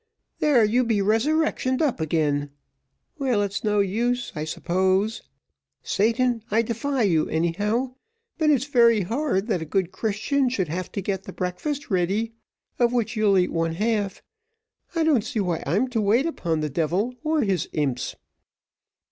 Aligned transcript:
There 0.39 0.63
you 0.65 0.83
be 0.83 0.99
resurrectioned 0.99 1.79
up 1.79 1.99
again. 2.01 2.49
Well, 3.19 3.43
it's 3.43 3.63
no 3.63 3.81
use, 3.81 4.31
I 4.35 4.45
suppose. 4.45 5.21
Satan, 5.83 6.41
I 6.49 6.63
defy 6.63 7.03
you, 7.03 7.29
anyhow, 7.29 7.93
but 8.39 8.49
it's 8.49 8.65
very 8.65 9.01
hard 9.01 9.45
that 9.45 9.61
a 9.61 9.63
good 9.65 9.91
Christian 9.91 10.49
should 10.49 10.69
have 10.69 10.91
to 10.93 11.03
get 11.03 11.25
the 11.25 11.33
breakfast 11.33 11.91
ready, 11.91 12.33
of 12.79 12.91
which 12.91 13.15
you'll 13.15 13.37
eat 13.37 13.51
one 13.51 13.75
half; 13.75 14.23
I 14.95 15.03
don't 15.03 15.23
see 15.23 15.39
why 15.39 15.61
I'm 15.67 15.87
to 15.89 16.01
wait 16.01 16.25
upon 16.25 16.61
the 16.61 16.69
devil 16.71 17.13
or 17.23 17.41
his 17.41 17.69
imps." 17.71 18.15